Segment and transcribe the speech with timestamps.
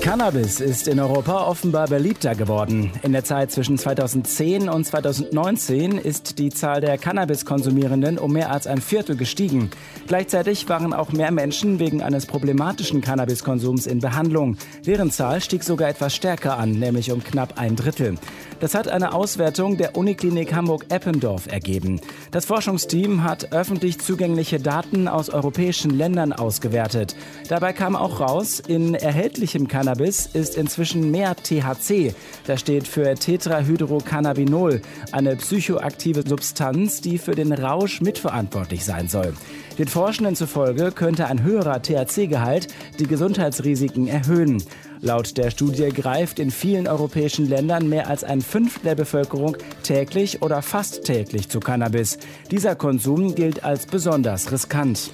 [0.00, 2.90] Cannabis ist in Europa offenbar beliebter geworden.
[3.02, 8.66] In der Zeit zwischen 2010 und 2019 ist die Zahl der Cannabis-Konsumierenden um mehr als
[8.66, 9.70] ein Viertel gestiegen.
[10.06, 14.56] Gleichzeitig waren auch mehr Menschen wegen eines problematischen Cannabiskonsums in Behandlung.
[14.86, 18.14] Deren Zahl stieg sogar etwas stärker an, nämlich um knapp ein Drittel.
[18.58, 22.00] Das hat eine Auswertung der Uniklinik Hamburg-Eppendorf ergeben.
[22.30, 27.16] Das Forschungsteam hat öffentlich zugängliche Daten aus europäischen Ländern ausgewertet.
[27.48, 32.14] Dabei kam auch raus, in erhältlichem Cannabis ist inzwischen mehr THC.
[32.46, 34.82] Das steht für Tetrahydrocannabinol,
[35.12, 39.34] eine psychoaktive Substanz, die für den Rausch mitverantwortlich sein soll.
[39.78, 42.68] Den Forschenden zufolge könnte ein höherer THC-Gehalt
[42.98, 44.62] die Gesundheitsrisiken erhöhen.
[45.00, 50.42] Laut der Studie greift in vielen europäischen Ländern mehr als ein Fünftel der Bevölkerung täglich
[50.42, 52.18] oder fast täglich zu Cannabis.
[52.50, 55.10] Dieser Konsum gilt als besonders riskant.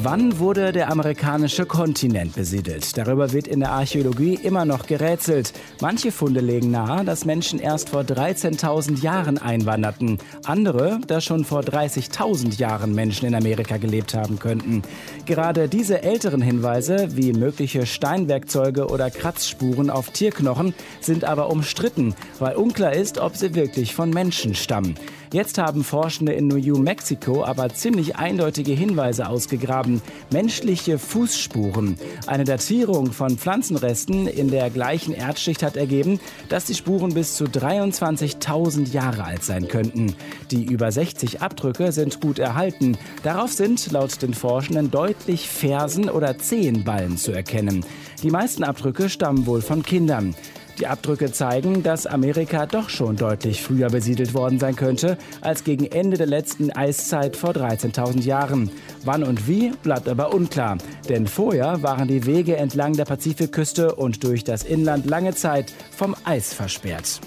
[0.00, 2.96] Wann wurde der amerikanische Kontinent besiedelt?
[2.96, 5.52] Darüber wird in der Archäologie immer noch gerätselt.
[5.80, 10.18] Manche Funde legen nahe, dass Menschen erst vor 13.000 Jahren einwanderten.
[10.44, 14.82] Andere, dass schon vor 30.000 Jahren Menschen in Amerika gelebt haben könnten.
[15.26, 22.54] Gerade diese älteren Hinweise, wie mögliche Steinwerkzeuge oder Kratzspuren auf Tierknochen, sind aber umstritten, weil
[22.54, 24.94] unklar ist, ob sie wirklich von Menschen stammen.
[25.30, 30.00] Jetzt haben Forschende in New Mexico aber ziemlich eindeutige Hinweise ausgegraben.
[30.30, 31.98] Menschliche Fußspuren.
[32.26, 36.18] Eine Datierung von Pflanzenresten in der gleichen Erdschicht hat ergeben,
[36.48, 40.14] dass die Spuren bis zu 23.000 Jahre alt sein könnten.
[40.50, 42.96] Die über 60 Abdrücke sind gut erhalten.
[43.22, 47.84] Darauf sind laut den Forschenden deutlich Fersen oder Zehenballen zu erkennen.
[48.22, 50.34] Die meisten Abdrücke stammen wohl von Kindern.
[50.78, 55.86] Die Abdrücke zeigen, dass Amerika doch schon deutlich früher besiedelt worden sein könnte als gegen
[55.86, 58.70] Ende der letzten Eiszeit vor 13.000 Jahren.
[59.04, 64.22] Wann und wie bleibt aber unklar, denn vorher waren die Wege entlang der Pazifikküste und
[64.22, 67.20] durch das Inland lange Zeit vom Eis versperrt.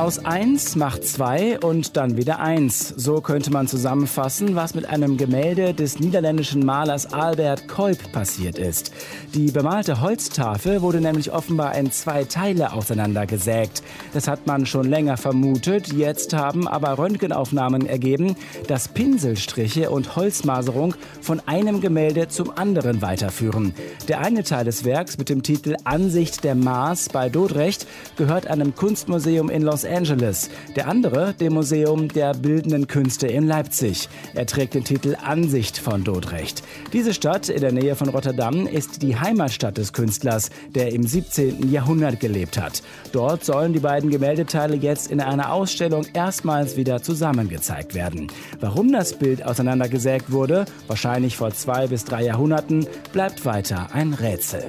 [0.00, 2.88] Aus eins macht zwei und dann wieder eins.
[2.88, 8.92] So könnte man zusammenfassen, was mit einem Gemälde des niederländischen Malers Albert Kolb passiert ist.
[9.34, 13.82] Die bemalte Holztafel wurde nämlich offenbar in zwei Teile auseinandergesägt.
[14.14, 15.92] Das hat man schon länger vermutet.
[15.92, 18.36] Jetzt haben aber Röntgenaufnahmen ergeben,
[18.68, 23.74] dass Pinselstriche und Holzmaserung von einem Gemälde zum anderen weiterführen.
[24.08, 27.86] Der eine Teil des Werks mit dem Titel Ansicht der Maas bei Dordrecht
[28.16, 34.08] gehört einem Kunstmuseum in Los Angeles, der andere dem Museum der Bildenden Künste in Leipzig.
[34.34, 36.62] Er trägt den Titel Ansicht von Dordrecht.
[36.92, 41.70] Diese Stadt in der Nähe von Rotterdam ist die Heimatstadt des Künstlers, der im 17.
[41.70, 42.82] Jahrhundert gelebt hat.
[43.12, 48.28] Dort sollen die beiden Gemäldeteile jetzt in einer Ausstellung erstmals wieder zusammengezeigt werden.
[48.60, 54.68] Warum das Bild auseinandergesägt wurde, wahrscheinlich vor zwei bis drei Jahrhunderten, bleibt weiter ein Rätsel.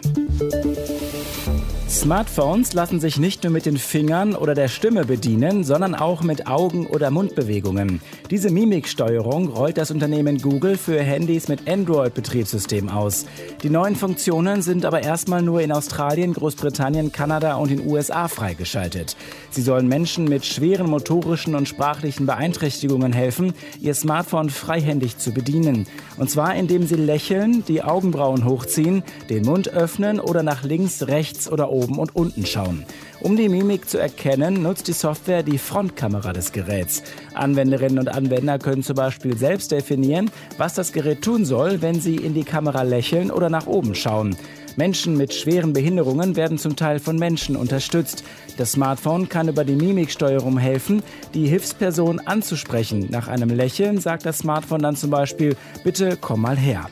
[1.92, 6.48] Smartphones lassen sich nicht nur mit den Fingern oder der Stimme bedienen, sondern auch mit
[6.48, 8.00] Augen- oder Mundbewegungen.
[8.30, 13.26] Diese Mimiksteuerung rollt das Unternehmen Google für Handys mit Android-Betriebssystem aus.
[13.62, 19.18] Die neuen Funktionen sind aber erstmal nur in Australien, Großbritannien, Kanada und den USA freigeschaltet.
[19.50, 25.86] Sie sollen Menschen mit schweren motorischen und sprachlichen Beeinträchtigungen helfen, ihr Smartphone freihändig zu bedienen.
[26.18, 31.52] Und zwar indem sie lächeln, die Augenbrauen hochziehen, den Mund öffnen oder nach links, rechts
[31.52, 32.86] oder oben oben und unten schauen.
[33.22, 37.04] Um die Mimik zu erkennen, nutzt die Software die Frontkamera des Geräts.
[37.34, 42.16] Anwenderinnen und Anwender können zum Beispiel selbst definieren, was das Gerät tun soll, wenn sie
[42.16, 44.36] in die Kamera lächeln oder nach oben schauen.
[44.78, 48.24] Menschen mit schweren Behinderungen werden zum Teil von Menschen unterstützt.
[48.58, 51.04] Das Smartphone kann über die Mimiksteuerung helfen,
[51.34, 53.08] die Hilfsperson anzusprechen.
[53.10, 56.88] Nach einem Lächeln sagt das Smartphone dann zum Beispiel, bitte komm mal her.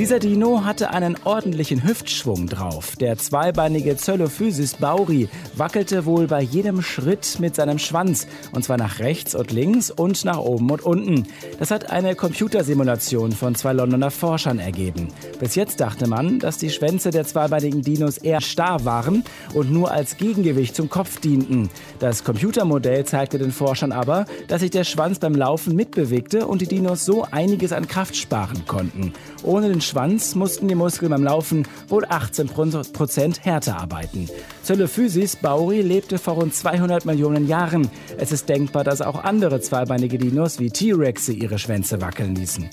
[0.00, 2.96] Dieser Dino hatte einen ordentlichen Hüftschwung drauf.
[2.96, 9.00] Der zweibeinige Zöllophysis bauri wackelte wohl bei jedem Schritt mit seinem Schwanz, und zwar nach
[9.00, 11.26] rechts und links und nach oben und unten.
[11.58, 15.08] Das hat eine Computersimulation von zwei Londoner Forschern ergeben.
[15.38, 19.22] Bis jetzt dachte man, dass die Schwänze der zweibeinigen Dinos eher starr waren
[19.52, 21.68] und nur als Gegengewicht zum Kopf dienten.
[21.98, 26.68] Das Computermodell zeigte den Forschern aber, dass sich der Schwanz beim Laufen mitbewegte und die
[26.68, 29.12] Dinos so einiges an Kraft sparen konnten.
[29.42, 34.28] Ohne den Schwanz mussten die Muskeln beim Laufen wohl 18 Prozent härter arbeiten.
[34.62, 37.90] Zöllophysis bauri lebte vor rund 200 Millionen Jahren.
[38.16, 42.70] Es ist denkbar, dass auch andere zweibeinige Dinos wie T-Rexe ihre Schwänze wackeln ließen.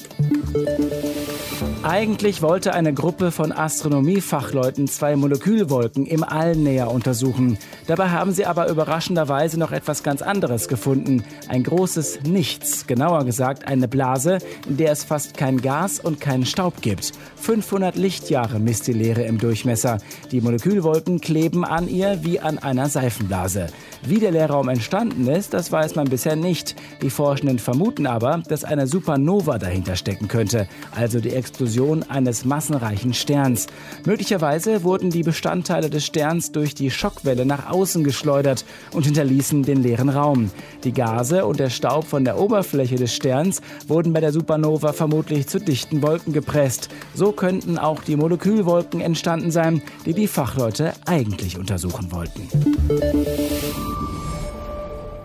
[1.87, 7.57] Eigentlich wollte eine Gruppe von Astronomiefachleuten zwei Molekülwolken im All näher untersuchen.
[7.85, 11.23] Dabei haben sie aber überraschenderweise noch etwas ganz anderes gefunden.
[11.47, 16.45] Ein großes Nichts, genauer gesagt eine Blase, in der es fast kein Gas und keinen
[16.45, 17.13] Staub gibt.
[17.37, 19.99] 500 Lichtjahre misst die Leere im Durchmesser.
[20.33, 23.67] Die Molekülwolken kleben an ihr wie an einer Seifenblase.
[24.05, 26.75] Wie der Leerraum entstanden ist, das weiß man bisher nicht.
[27.01, 32.43] Die Forschenden vermuten aber, dass eine Supernova dahinter stecken könnte, also die Explosion Explosion eines
[32.43, 33.67] massenreichen Sterns.
[34.05, 39.83] Möglicherweise wurden die Bestandteile des Sterns durch die Schockwelle nach außen geschleudert und hinterließen den
[39.83, 40.49] leeren Raum.
[40.83, 45.47] Die Gase und der Staub von der Oberfläche des Sterns wurden bei der Supernova vermutlich
[45.47, 46.89] zu dichten Wolken gepresst.
[47.13, 52.49] So könnten auch die Molekülwolken entstanden sein, die die Fachleute eigentlich untersuchen wollten.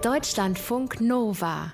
[0.03, 1.73] Deutschlandfunk Nova